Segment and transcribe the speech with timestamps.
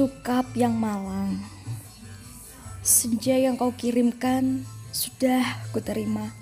[0.00, 1.44] Sukap yang malang.
[2.80, 4.64] Senja yang kau kirimkan
[4.96, 5.44] Sudah
[5.76, 6.32] kuterima.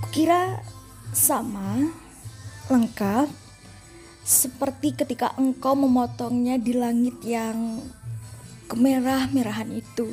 [0.00, 0.64] Kukira
[1.12, 1.92] sama
[2.72, 3.28] Lengkap
[4.24, 7.84] Seperti ketika engkau memotongnya di langit yang
[8.72, 10.08] Kemerah-merahan itu.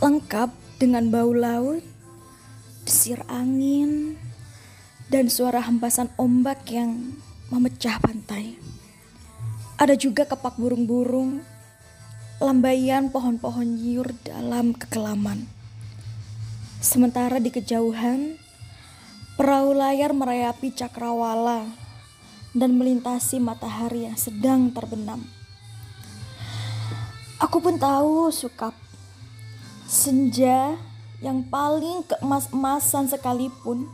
[0.00, 0.48] Lengkap
[0.80, 1.84] dengan bau laut
[2.88, 4.16] Desir angin
[5.12, 7.20] Dan suara hempasan ombak yang
[7.52, 8.65] memecah pantai
[9.76, 11.44] ada juga kepak burung-burung,
[12.40, 15.44] lambaian pohon-pohon nyiur dalam kekelaman.
[16.80, 18.40] Sementara di kejauhan,
[19.36, 21.68] perahu layar merayapi cakrawala
[22.56, 25.20] dan melintasi matahari yang sedang terbenam.
[27.36, 28.72] Aku pun tahu sukap
[29.84, 30.72] senja
[31.20, 33.92] yang paling keemas-emasan sekalipun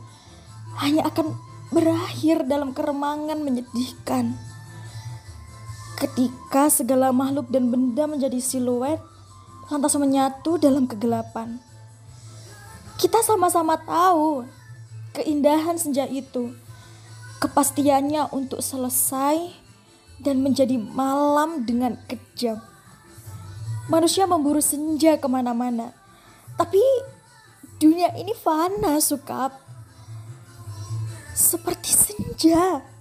[0.79, 1.35] hanya akan
[1.75, 4.39] berakhir dalam keremangan menyedihkan
[6.03, 8.99] ketika segala makhluk dan benda menjadi siluet
[9.71, 11.63] lantas menyatu dalam kegelapan.
[12.99, 14.43] Kita sama-sama tahu
[15.15, 16.51] keindahan senja itu,
[17.39, 19.55] kepastiannya untuk selesai
[20.19, 22.59] dan menjadi malam dengan kejam.
[23.87, 25.95] Manusia memburu senja ke mana-mana,
[26.59, 26.83] tapi
[27.79, 29.55] dunia ini fana, sukap.
[31.31, 32.92] Seperti senja.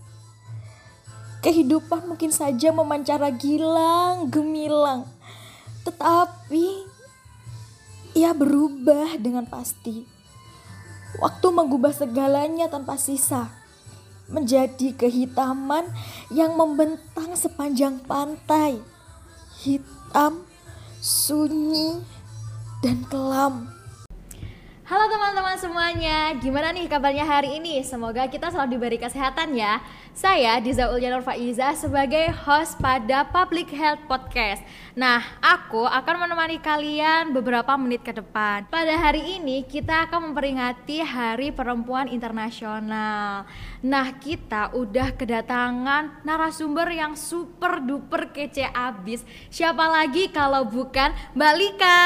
[1.42, 5.10] Kehidupan mungkin saja memancara gilang gemilang,
[5.82, 6.86] tetapi
[8.14, 10.06] ia berubah dengan pasti.
[11.18, 13.50] Waktu mengubah segalanya tanpa sisa,
[14.30, 15.90] menjadi kehitaman
[16.30, 18.78] yang membentang sepanjang pantai,
[19.66, 20.46] hitam,
[21.02, 22.00] sunyi,
[22.80, 23.81] dan kelam.
[24.92, 27.80] Halo teman-teman semuanya, gimana nih kabarnya hari ini?
[27.80, 29.80] Semoga kita selalu diberi kesehatan ya.
[30.12, 34.60] Saya Diza Ulyanur Faiza sebagai host pada Public Health Podcast.
[34.92, 38.68] Nah, aku akan menemani kalian beberapa menit ke depan.
[38.68, 43.48] Pada hari ini kita akan memperingati Hari Perempuan Internasional.
[43.81, 49.25] Nah, kita udah kedatangan narasumber yang super duper kece abis.
[49.48, 52.04] Siapa lagi kalau bukan Mbak Lika?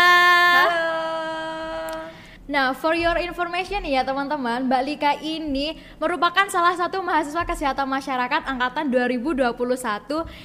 [0.54, 1.25] Halo.
[2.46, 8.46] Nah, for your information ya teman-teman, Mbak Lika ini merupakan salah satu mahasiswa kesehatan masyarakat
[8.46, 9.50] angkatan 2021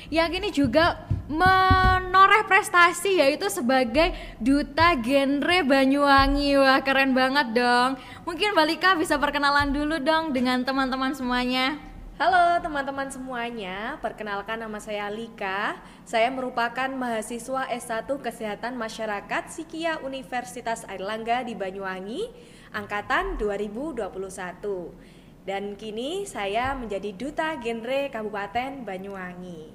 [0.10, 6.58] yang ini juga menoreh prestasi yaitu sebagai duta genre Banyuwangi.
[6.58, 8.02] Wah, keren banget dong.
[8.26, 11.91] Mungkin Mbak Lika bisa perkenalan dulu dong dengan teman-teman semuanya.
[12.22, 15.82] Halo teman-teman semuanya, perkenalkan nama saya Lika.
[16.06, 22.30] Saya merupakan mahasiswa S1 Kesehatan Masyarakat Sikia Universitas Airlangga di Banyuwangi,
[22.78, 24.14] angkatan 2021.
[25.50, 29.74] Dan kini saya menjadi duta genre Kabupaten Banyuwangi.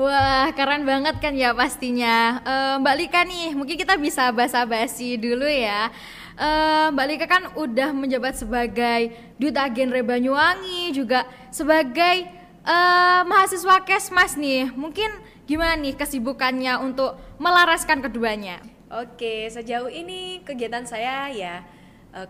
[0.00, 2.40] Wah, keren banget kan ya pastinya.
[2.40, 5.92] Uh, Mbak Lika nih, mungkin kita bisa basa-basi dulu ya.
[6.36, 12.28] Uh, Mbak Lika kan udah menjabat sebagai duta genre Banyuwangi, juga sebagai
[12.60, 14.68] uh, mahasiswa Kesmas nih.
[14.76, 15.08] Mungkin
[15.48, 18.60] gimana nih kesibukannya untuk melaraskan keduanya?
[18.92, 21.64] Oke, sejauh ini kegiatan saya ya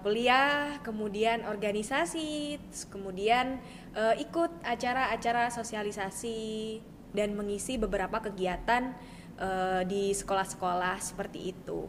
[0.03, 2.59] kuliah, kemudian organisasi,
[2.91, 3.63] kemudian
[3.95, 6.83] uh, ikut acara-acara sosialisasi
[7.15, 8.91] dan mengisi beberapa kegiatan
[9.39, 11.87] uh, di sekolah-sekolah seperti itu.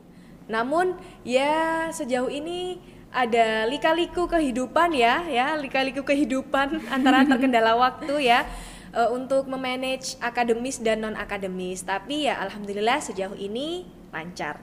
[0.48, 0.96] Namun
[1.28, 2.80] ya sejauh ini
[3.12, 8.44] ada lika-liku kehidupan ya, ya lika-liku kehidupan antara terkendala waktu ya
[8.96, 11.84] uh, untuk memanage akademis dan non akademis.
[11.84, 14.60] Tapi ya alhamdulillah sejauh ini lancar.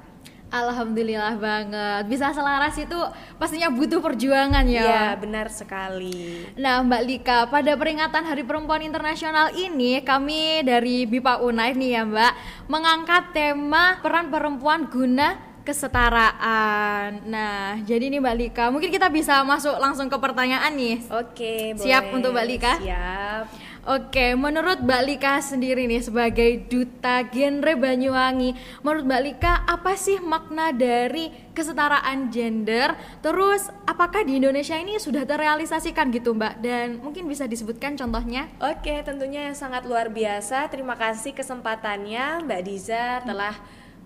[0.54, 2.06] Alhamdulillah banget.
[2.06, 2.94] Bisa selaras itu
[3.42, 4.86] pastinya butuh perjuangan ya.
[4.86, 6.46] Iya, benar sekali.
[6.54, 12.02] Nah, Mbak Lika, pada peringatan Hari Perempuan Internasional ini kami dari BIPA Unair nih ya,
[12.06, 12.32] Mbak,
[12.70, 17.24] mengangkat tema peran perempuan guna kesetaraan.
[17.24, 21.00] Nah, jadi nih Mbak Lika, mungkin kita bisa masuk langsung ke pertanyaan nih.
[21.08, 22.72] Oke, Siap untuk Mbak Lika?
[22.78, 23.44] Siap.
[23.84, 30.16] Oke, menurut Mbak Lika sendiri nih sebagai duta genre Banyuwangi, menurut Mbak Lika apa sih
[30.24, 32.96] makna dari kesetaraan gender?
[33.20, 36.54] Terus apakah di Indonesia ini sudah terrealisasikan gitu Mbak?
[36.64, 38.48] Dan mungkin bisa disebutkan contohnya?
[38.56, 40.64] Oke, tentunya yang sangat luar biasa.
[40.72, 43.52] Terima kasih kesempatannya Mbak Diza telah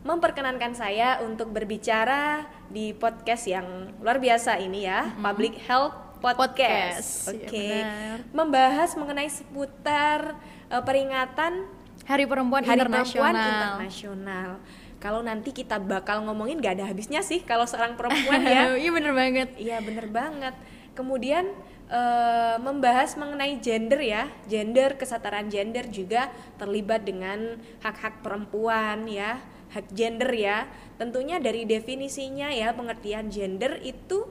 [0.08, 5.20] memperkenankan saya untuk berbicara di podcast yang luar biasa ini ya, hmm.
[5.20, 7.28] Public Health podcast.
[7.28, 7.36] podcast.
[7.36, 7.44] Oke.
[7.44, 7.84] Okay.
[7.84, 10.40] Ya, Membahas mengenai seputar
[10.72, 11.68] uh, peringatan
[12.08, 13.20] Hari Perempuan Hari Internasional.
[13.20, 14.50] Perempuan Internasional.
[14.96, 18.72] Kalau nanti kita bakal ngomongin gak ada habisnya sih kalau seorang perempuan ya.
[18.80, 19.48] Iya bener banget.
[19.60, 20.54] Iya bener banget.
[20.96, 21.52] Kemudian
[21.86, 29.38] eh, membahas mengenai gender ya, gender kesetaraan gender juga terlibat dengan hak-hak perempuan ya,
[29.78, 30.66] hak gender ya.
[30.98, 34.26] Tentunya dari definisinya ya pengertian gender itu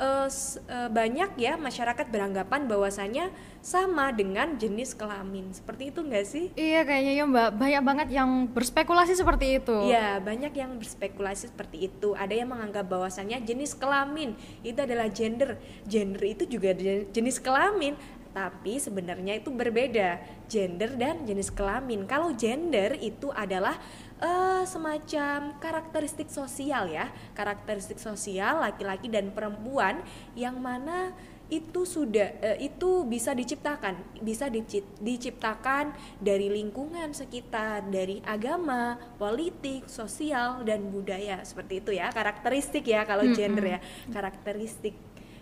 [0.00, 0.28] eh,
[0.68, 3.28] eh, banyak ya masyarakat beranggapan bahwasanya
[3.60, 5.52] sama dengan jenis kelamin.
[5.52, 6.48] Seperti itu enggak sih?
[6.56, 9.76] Iya kayaknya ya mbak, banyak banget yang berspekulasi seperti itu.
[9.92, 12.16] Iya, banyak yang berspekulasi seperti itu.
[12.16, 14.32] Ada yang menganggap bahwasannya jenis kelamin
[14.64, 15.60] itu adalah gender.
[15.84, 18.00] Gender itu juga je- jenis kelamin,
[18.32, 20.24] tapi sebenarnya itu berbeda.
[20.48, 22.08] Gender dan jenis kelamin.
[22.08, 23.76] Kalau gender itu adalah
[24.20, 30.04] eh, semacam karakteristik sosial ya, karakteristik sosial laki-laki dan perempuan
[30.36, 31.12] yang mana
[31.50, 35.90] itu sudah eh, itu bisa diciptakan bisa dici- diciptakan
[36.22, 41.42] dari lingkungan sekitar dari agama politik sosial dan budaya.
[41.42, 43.78] Seperti itu ya karakteristik ya kalau gender ya.
[44.14, 44.94] Karakteristik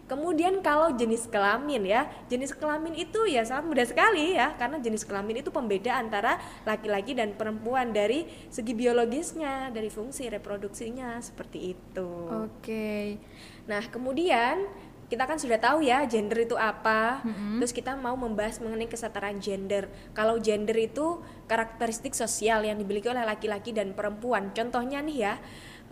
[0.09, 5.05] kemudian kalau jenis kelamin ya jenis kelamin itu ya sangat mudah sekali ya karena jenis
[5.05, 12.09] kelamin itu pembeda antara laki-laki dan perempuan dari segi biologisnya dari fungsi reproduksinya seperti itu
[12.49, 13.21] Oke.
[13.69, 14.65] Nah, kemudian
[15.09, 17.25] kita kan sudah tahu ya gender itu apa.
[17.61, 19.89] Terus kita mau membahas mengenai kesetaraan gender.
[20.13, 24.53] Kalau gender itu karakteristik sosial yang dimiliki oleh laki-laki dan perempuan.
[24.53, 25.35] Contohnya nih ya,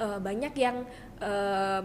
[0.00, 0.84] eh, banyak yang
[1.20, 1.82] eh,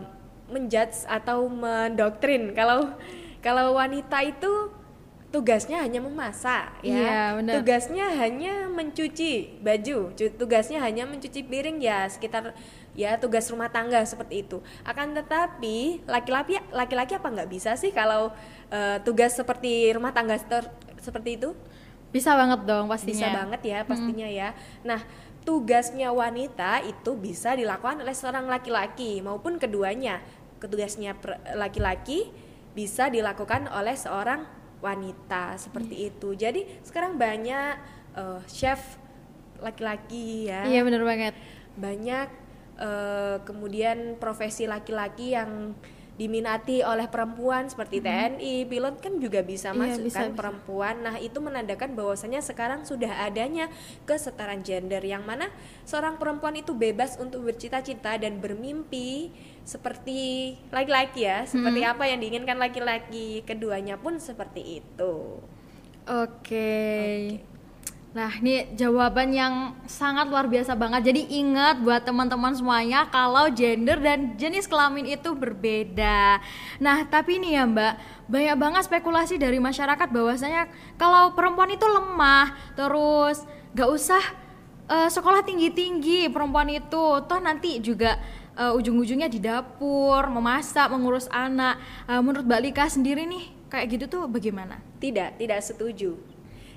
[0.52, 2.92] menjudge atau mendoktrin kalau
[3.40, 4.70] kalau wanita itu
[5.32, 6.92] tugasnya hanya memasak ya.
[6.92, 7.54] Iya, benar.
[7.58, 12.52] Tugasnya hanya mencuci baju, tugasnya hanya mencuci piring ya sekitar
[12.92, 14.60] ya tugas rumah tangga seperti itu.
[14.84, 18.36] Akan tetapi laki-laki laki-laki apa nggak bisa sih kalau
[18.70, 20.70] eh, tugas seperti rumah tangga ter-
[21.00, 21.56] seperti itu?
[22.12, 23.16] Bisa banget dong pastinya.
[23.16, 24.52] Bisa banget ya pastinya ya.
[24.84, 25.00] Nah,
[25.48, 30.20] tugasnya wanita itu bisa dilakukan oleh seorang laki-laki maupun keduanya.
[30.62, 31.18] Tugasnya
[31.58, 32.30] laki-laki
[32.72, 34.46] bisa dilakukan oleh seorang
[34.82, 36.34] wanita seperti itu.
[36.34, 37.74] Jadi sekarang banyak
[38.18, 38.98] eh, chef
[39.62, 41.34] laki-laki ya Iya bener banget.
[41.78, 42.28] banyak
[42.82, 45.78] eh, kemudian profesi laki-laki yang
[46.22, 50.38] diminati oleh perempuan seperti TNI, pilot kan juga bisa Iya, masuk kan bisa.
[50.38, 50.96] perempuan.
[51.02, 53.74] Nah, itu menandakan bahwasanya sekarang sudah adanya
[54.06, 55.50] kesetaraan gender yang mana
[55.82, 59.34] seorang perempuan itu bebas untuk bercita-cita dan bermimpi
[59.66, 63.42] seperti laki-laki ya, seperti apa yang diinginkan laki-laki.
[63.42, 65.42] Keduanya pun seperti itu.
[66.06, 67.42] Oke.
[68.12, 71.16] Nah, ini jawaban yang sangat luar biasa banget.
[71.16, 76.44] Jadi ingat buat teman-teman semuanya kalau gender dan jenis kelamin itu berbeda.
[76.84, 77.94] Nah, tapi ini ya Mbak,
[78.28, 80.68] banyak banget spekulasi dari masyarakat bahwasanya
[81.00, 84.24] kalau perempuan itu lemah, terus gak usah
[84.92, 88.20] eh, sekolah tinggi-tinggi perempuan itu, toh nanti juga
[88.60, 91.80] eh, ujung-ujungnya di dapur, memasak, mengurus anak.
[92.12, 94.84] Eh, menurut Mbak Lika sendiri nih, kayak gitu tuh bagaimana?
[95.00, 96.31] Tidak, tidak setuju.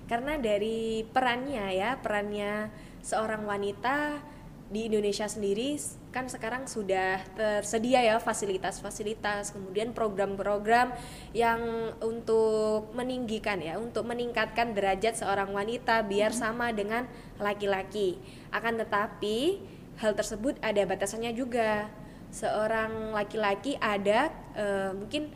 [0.04, 2.68] Karena dari perannya ya, perannya
[3.00, 4.20] seorang wanita
[4.68, 5.76] di Indonesia sendiri
[6.14, 10.94] kan sekarang sudah tersedia ya fasilitas-fasilitas, kemudian program-program
[11.34, 17.10] yang untuk meninggikan ya, untuk meningkatkan derajat seorang wanita biar sama dengan
[17.42, 18.14] laki-laki.
[18.54, 19.58] Akan tetapi
[19.98, 21.90] hal tersebut ada batasannya juga.
[22.30, 25.34] Seorang laki-laki ada eh, mungkin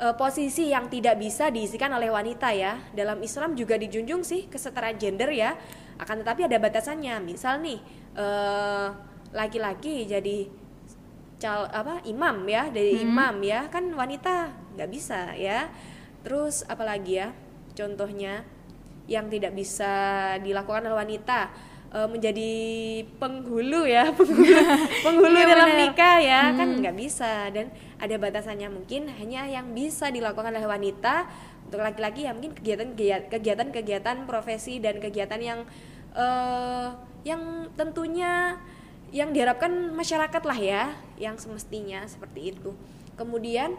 [0.00, 2.80] eh, posisi yang tidak bisa diisikan oleh wanita ya.
[2.92, 5.56] Dalam Islam juga dijunjung sih kesetaraan gender ya.
[5.96, 7.20] Akan tetapi ada batasannya.
[7.24, 7.80] Misal nih
[8.16, 8.88] eh,
[9.34, 10.48] laki-laki jadi
[11.36, 15.68] cal apa imam ya dari imam ya kan wanita nggak bisa ya.
[16.24, 17.28] Terus apalagi ya
[17.76, 18.42] contohnya
[19.06, 19.92] yang tidak bisa
[20.42, 21.50] dilakukan oleh wanita
[21.92, 22.52] eh, menjadi
[23.18, 24.60] penghulu ya penghulu,
[25.04, 25.80] penghulu Iya, dalam benar.
[25.86, 26.42] nikah ya.
[26.54, 27.50] Kan nggak bisa.
[27.50, 31.26] Dan ada batasannya mungkin hanya yang bisa dilakukan oleh wanita
[31.66, 32.94] untuk laki-laki ya mungkin kegiatan
[33.26, 35.60] kegiatan kegiatan profesi dan kegiatan yang
[36.14, 36.88] eh,
[37.26, 38.54] yang tentunya
[39.10, 40.82] yang diharapkan masyarakat lah ya
[41.18, 42.70] yang semestinya seperti itu.
[43.18, 43.74] Kemudian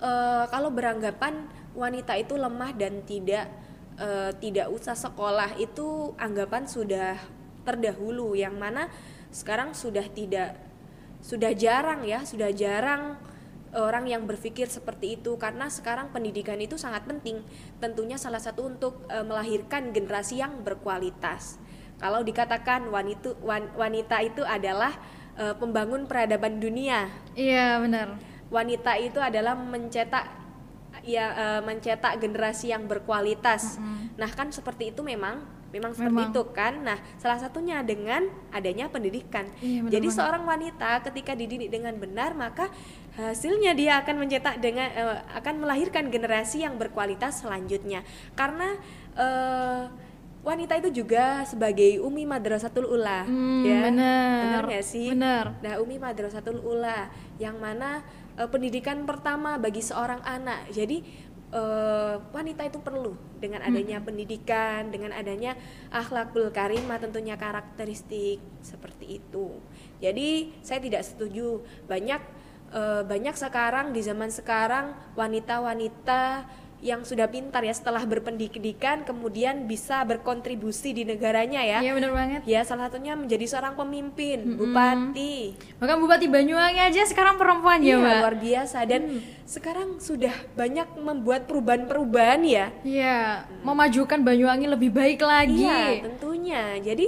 [0.00, 3.46] eh, kalau beranggapan wanita itu lemah dan tidak
[4.00, 7.20] eh, tidak usah sekolah itu anggapan sudah
[7.62, 8.88] terdahulu yang mana
[9.30, 10.56] sekarang sudah tidak
[11.20, 13.20] sudah jarang ya sudah jarang
[13.76, 17.38] orang yang berpikir seperti itu karena sekarang pendidikan itu sangat penting.
[17.78, 21.60] Tentunya salah satu untuk eh, melahirkan generasi yang berkualitas.
[22.00, 24.96] Kalau dikatakan wanita wan- wanita itu adalah
[25.38, 27.06] eh, pembangun peradaban dunia.
[27.36, 28.08] Iya benar.
[28.50, 30.26] wanita itu adalah mencetak
[31.10, 33.78] ya eh, mencetak generasi yang berkualitas.
[34.14, 35.40] Nah, kan seperti itu memang
[35.70, 36.34] memang seperti Memang.
[36.34, 36.74] itu kan.
[36.82, 39.46] Nah, salah satunya dengan adanya pendidikan.
[39.62, 42.66] Iya, benar Jadi seorang wanita ketika dididik dengan benar, maka
[43.14, 48.02] hasilnya dia akan mencetak dengan eh, akan melahirkan generasi yang berkualitas selanjutnya.
[48.34, 48.74] Karena
[49.14, 49.82] eh,
[50.40, 53.78] wanita itu juga sebagai umi madrasatul ula, Hmm, ya.
[53.86, 54.64] benar.
[54.66, 55.12] Benar sih?
[55.12, 55.54] Benar.
[55.60, 58.00] Nah, Umi Madrasatul Ula yang mana
[58.38, 60.70] eh, pendidikan pertama bagi seorang anak.
[60.70, 61.02] Jadi
[61.50, 65.56] eh, wanita itu perlu dengan adanya pendidikan, dengan adanya
[65.90, 69.58] akhlakul karimah tentunya karakteristik seperti itu.
[69.98, 72.20] Jadi saya tidak setuju banyak
[72.74, 76.46] eh, banyak sekarang di zaman sekarang wanita-wanita
[76.80, 81.78] yang sudah pintar ya setelah berpendidikan kemudian bisa berkontribusi di negaranya ya.
[81.84, 82.40] Iya benar banget.
[82.48, 85.52] Ya, salah satunya menjadi seorang pemimpin, bupati.
[85.76, 88.16] Bahkan Bupati Banyuwangi aja sekarang perempuan ya, Iya, Mbak.
[88.24, 89.02] luar biasa dan
[89.44, 92.72] sekarang sudah banyak membuat perubahan-perubahan ya.
[92.80, 95.68] Iya, memajukan Banyuwangi lebih baik lagi.
[95.68, 96.80] Iya, tentunya.
[96.80, 97.06] Jadi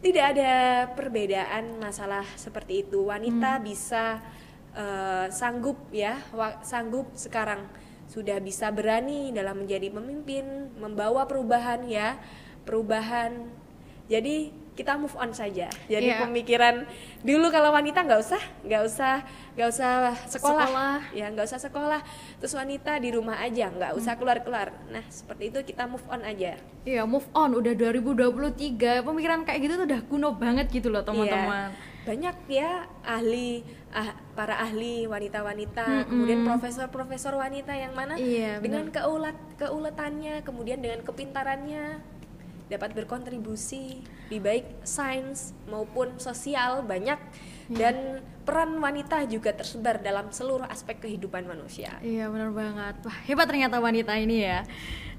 [0.00, 0.52] tidak ada
[0.96, 3.12] perbedaan masalah seperti itu.
[3.12, 4.24] Wanita bisa
[4.72, 6.16] eh, sanggup ya,
[6.64, 7.60] sanggup sekarang
[8.06, 12.16] sudah bisa berani dalam menjadi pemimpin, membawa perubahan ya,
[12.62, 13.50] perubahan.
[14.06, 15.72] Jadi kita move on saja.
[15.88, 16.20] Jadi Iya.
[16.22, 16.84] pemikiran
[17.24, 19.14] dulu kalau wanita nggak usah, nggak usah,
[19.56, 19.92] nggak usah
[20.28, 20.96] sekolah, Sekolah.
[21.16, 22.00] ya nggak usah sekolah.
[22.38, 24.76] Terus wanita di rumah aja, nggak usah keluar-keluar.
[24.92, 26.60] Nah seperti itu kita move on aja.
[26.84, 29.00] Iya, move on udah 2023.
[29.00, 31.72] Pemikiran kayak gitu tuh udah kuno banget gitu loh, teman-teman.
[31.72, 31.95] Iya.
[32.06, 39.34] Banyak ya ahli ah, para ahli wanita-wanita, kemudian profesor-profesor wanita yang mana Iya, dengan keulet
[39.58, 41.98] keuletannya, kemudian dengan kepintarannya
[42.66, 47.18] dapat berkontribusi di baik sains maupun sosial banyak
[47.66, 47.78] Iya.
[47.78, 47.96] dan
[48.46, 51.98] peran wanita juga tersebar dalam seluruh aspek kehidupan manusia.
[51.98, 53.02] Iya benar banget.
[53.02, 54.62] Wah hebat ternyata wanita ini ya.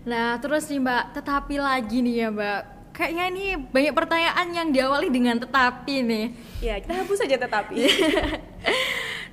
[0.08, 2.77] Nah terus nih Mbak, tetapi lagi nih ya Mbak.
[2.98, 6.26] Kayaknya ini banyak pertanyaan yang diawali dengan tetapi nih.
[6.66, 7.78] Ya, kita hapus saja tetapi.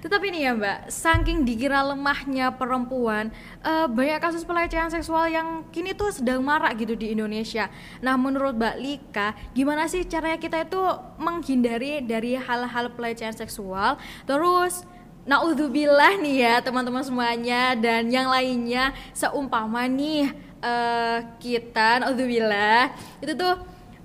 [0.05, 3.33] Tetapi nih ya Mbak, saking dikira lemahnya perempuan,
[3.65, 7.73] eh, banyak kasus pelecehan seksual yang kini tuh sedang marak gitu di Indonesia.
[8.05, 10.85] Nah menurut Mbak Lika, gimana sih caranya kita itu
[11.17, 13.97] menghindari dari hal-hal pelecehan seksual?
[14.29, 14.85] Terus
[15.25, 20.29] Naudzubillah nih ya teman-teman semuanya dan yang lainnya seumpama nih
[20.65, 23.55] eh, kita Naudzubillah itu tuh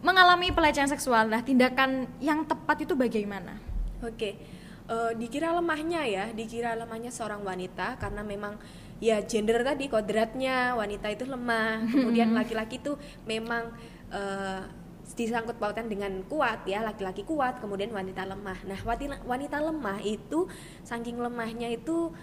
[0.03, 1.31] mengalami pelecehan seksual.
[1.31, 3.55] Nah tindakan yang tepat itu bagaimana?
[4.03, 4.35] Oke,
[4.87, 8.59] eh, dikira lemahnya ya, dikira lemahnya seorang wanita karena memang
[8.99, 13.71] ya gender tadi kodratnya wanita itu lemah, kemudian laki-laki itu memang
[14.11, 14.63] eh,
[15.15, 18.61] disangkut pautkan dengan kuat ya, laki-laki kuat, kemudian wanita lemah.
[18.63, 20.45] Nah, wanita, wanita lemah itu
[20.85, 22.13] saking lemahnya itu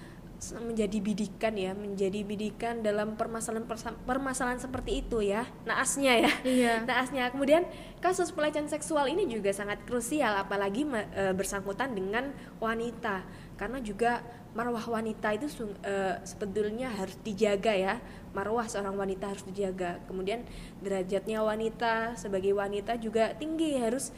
[0.60, 3.64] menjadi bidikan ya, menjadi bidikan dalam permasalahan
[4.04, 6.32] permasalahan seperti itu ya, naasnya ya.
[6.44, 6.74] Iya.
[6.88, 7.32] naasnya.
[7.32, 7.64] Kemudian
[8.04, 13.24] kasus pelecehan seksual ini juga sangat krusial apalagi e, bersangkutan dengan wanita.
[13.56, 14.20] Karena juga
[14.52, 15.48] marwah wanita itu
[15.80, 15.94] e,
[16.28, 17.94] sebetulnya harus dijaga ya.
[18.36, 20.04] Marwah seorang wanita harus dijaga.
[20.04, 20.44] Kemudian
[20.84, 24.12] derajatnya wanita sebagai wanita juga tinggi harus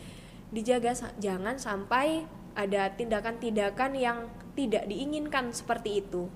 [0.49, 2.25] dijaga jangan sampai
[2.59, 4.27] ada tindakan-tindakan yang
[4.59, 6.27] tidak diinginkan seperti itu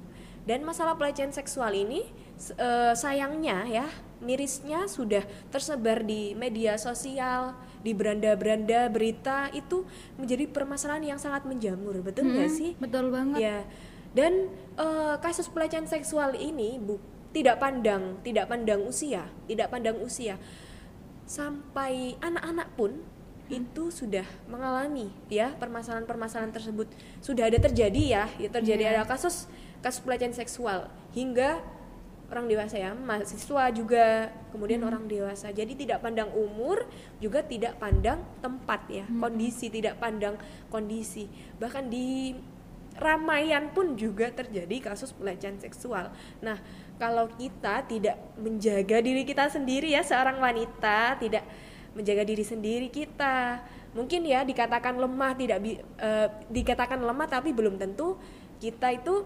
[0.47, 2.07] dan masalah pelecehan seksual ini
[2.59, 3.87] eh, sayangnya ya
[4.23, 9.83] mirisnya sudah tersebar di media sosial, di beranda-beranda berita itu
[10.15, 12.71] menjadi permasalahan yang sangat menjamur, betul nggak Hmm, sih?
[12.79, 13.43] Betul banget.
[13.43, 13.59] Ya.
[14.15, 17.03] Dan eh, kasus pelecehan seksual ini bu,
[17.35, 20.39] tidak pandang, tidak pandang usia, tidak pandang usia.
[21.27, 23.03] Sampai anak-anak pun
[23.51, 26.89] itu sudah mengalami ya permasalahan-permasalahan tersebut.
[27.19, 28.93] Sudah ada terjadi ya, ya terjadi Iya.
[28.99, 29.51] ada kasus
[29.83, 30.87] kasus pelecehan seksual.
[31.13, 31.59] Hingga
[32.33, 35.53] orang dewasa ya mahasiswa juga kemudian orang dewasa.
[35.53, 36.89] Jadi tidak pandang umur
[37.21, 40.41] juga tidak pandang tempat ya kondisi tidak pandang
[40.73, 41.29] kondisi.
[41.61, 42.33] Bahkan di
[42.97, 46.09] ramaian pun juga terjadi kasus pelecehan seksual.
[46.41, 46.57] Nah
[46.97, 51.45] kalau kita tidak menjaga diri kita sendiri ya seorang wanita tidak
[51.93, 53.61] menjaga diri sendiri kita
[53.93, 58.17] mungkin ya dikatakan lemah tidak bi- eh, dikatakan lemah tapi belum tentu
[58.57, 59.25] kita itu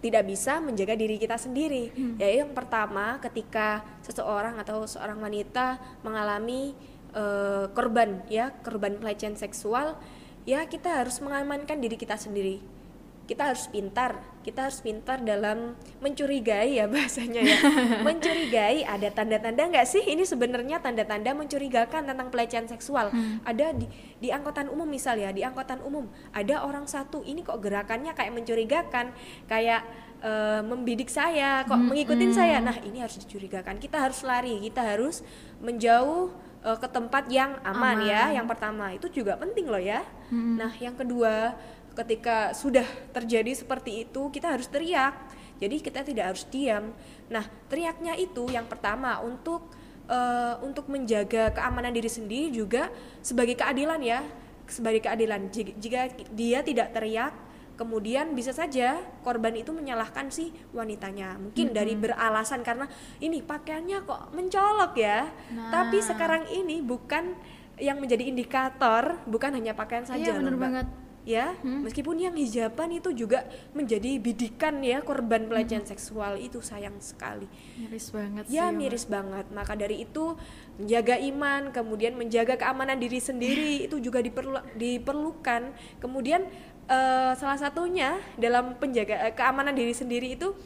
[0.00, 1.92] tidak bisa menjaga diri kita sendiri.
[2.16, 6.72] Ya yang pertama ketika seseorang atau seorang wanita mengalami
[7.12, 10.00] eh, korban ya korban pelecehan seksual,
[10.48, 12.64] ya kita harus mengamankan diri kita sendiri.
[13.28, 17.58] Kita harus pintar, kita harus pintar dalam mencurigai ya bahasanya ya.
[18.06, 23.12] mencurigai ada tanda-tanda nggak sih ini sebenarnya tanda-tanda mencurigakan tentang pelecehan seksual.
[23.44, 23.84] Ada di
[24.16, 28.32] di angkutan umum misal ya, di angkutan umum ada orang satu ini kok gerakannya kayak
[28.32, 29.12] mencurigakan,
[29.44, 29.84] kayak
[30.24, 32.60] eh, membidik saya, kok mengikutin saya.
[32.60, 33.76] Nah, ini harus dicurigakan.
[33.76, 35.24] Kita harus lari, kita harus
[35.60, 36.32] menjauh
[36.64, 38.32] eh, ke tempat yang aman, ya.
[38.32, 40.04] Yang pertama itu juga penting loh ya.
[40.30, 41.58] Nah, yang kedua,
[41.94, 45.14] ketika sudah terjadi seperti itu, kita harus teriak.
[45.60, 46.96] Jadi kita tidak harus diam.
[47.28, 49.68] Nah, teriaknya itu yang pertama untuk
[50.08, 52.88] eh, untuk menjaga keamanan diri sendiri juga
[53.20, 54.24] sebagai keadilan ya,
[54.64, 55.52] sebagai keadilan.
[55.52, 57.36] Jika, dia tidak teriak,
[57.76, 61.36] kemudian bisa saja korban itu menyalahkan si wanitanya.
[61.40, 62.84] Mungkin dari beralasan karena
[63.20, 65.28] ini pakaiannya kok mencolok ya.
[65.72, 67.36] Tapi sekarang ini bukan
[67.80, 70.86] yang menjadi indikator bukan hanya pakaian saja Iya, Mbak banget.
[71.28, 73.44] Ya meskipun yang hijaban itu juga
[73.76, 77.44] menjadi bidikan ya korban pelecehan seksual itu sayang sekali.
[77.76, 78.56] Miris banget sih.
[78.56, 78.76] ya Mbak.
[78.80, 79.46] miris banget.
[79.52, 80.34] Maka dari itu
[80.80, 85.76] menjaga iman kemudian menjaga keamanan diri sendiri itu juga diperlu- diperlukan.
[86.00, 86.48] Kemudian
[86.88, 90.56] eh, salah satunya dalam penjaga eh, keamanan diri sendiri itu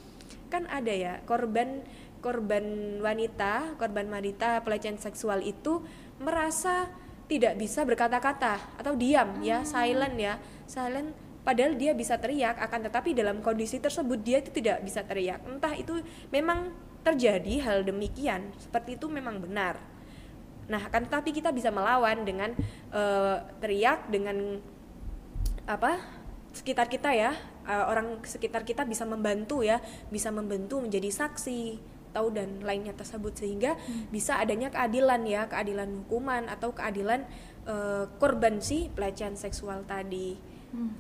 [0.49, 1.83] kan ada ya korban
[2.23, 5.83] korban wanita korban wanita pelecehan seksual itu
[6.23, 6.89] merasa
[7.25, 10.37] tidak bisa berkata-kata atau diam ya silent ya.
[10.69, 11.13] Silent
[11.45, 15.41] padahal dia bisa teriak akan tetapi dalam kondisi tersebut dia itu tidak bisa teriak.
[15.45, 16.01] Entah itu
[16.33, 16.73] memang
[17.05, 19.77] terjadi hal demikian seperti itu memang benar.
[20.69, 22.57] Nah akan tetapi kita bisa melawan dengan
[22.93, 24.61] eh, teriak dengan
[25.65, 26.01] apa
[26.53, 27.33] sekitar kita ya.
[27.65, 29.81] Eh, orang sekitar kita bisa membantu ya
[30.13, 33.75] bisa membantu menjadi saksi tahu dan lainnya tersebut sehingga
[34.15, 37.27] bisa adanya keadilan ya keadilan hukuman atau keadilan
[37.67, 40.39] eh, korban si pelecehan seksual tadi.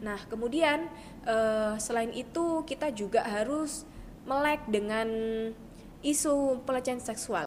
[0.03, 0.91] Nah kemudian
[1.27, 3.87] eh, selain itu kita juga harus
[4.27, 5.09] melek dengan
[6.05, 7.43] isu pelecehan seksual